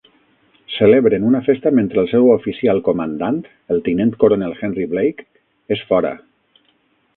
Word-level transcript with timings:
Celebren 0.75 1.25
una 1.31 1.41
festa 1.47 1.71
mentre 1.79 2.01
el 2.03 2.09
seu 2.13 2.25
oficial 2.37 2.81
comandant, 2.89 3.39
el 3.75 3.83
tinent 3.89 4.15
coronel 4.25 4.59
Henry 4.61 4.89
Blake, 4.97 5.29
és 5.79 5.85
fora. 5.93 6.15